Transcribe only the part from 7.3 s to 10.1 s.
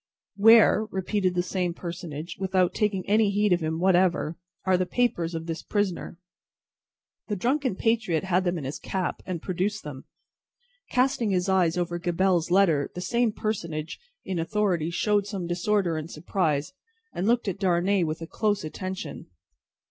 drunken patriot had them in his cap, and produced them.